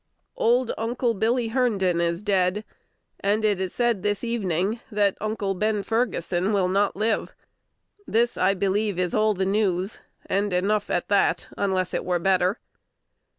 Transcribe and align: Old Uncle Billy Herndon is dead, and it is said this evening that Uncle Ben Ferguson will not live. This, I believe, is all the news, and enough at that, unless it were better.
Old 0.35 0.71
Uncle 0.79 1.13
Billy 1.13 1.49
Herndon 1.49 2.01
is 2.01 2.23
dead, 2.23 2.63
and 3.19 3.45
it 3.45 3.59
is 3.59 3.71
said 3.71 4.01
this 4.01 4.23
evening 4.23 4.79
that 4.91 5.15
Uncle 5.21 5.53
Ben 5.53 5.83
Ferguson 5.83 6.53
will 6.53 6.67
not 6.67 6.95
live. 6.95 7.35
This, 8.07 8.35
I 8.35 8.55
believe, 8.55 8.97
is 8.97 9.13
all 9.13 9.35
the 9.35 9.45
news, 9.45 9.99
and 10.25 10.53
enough 10.53 10.89
at 10.89 11.07
that, 11.09 11.49
unless 11.55 11.93
it 11.93 12.03
were 12.03 12.17
better. 12.17 12.57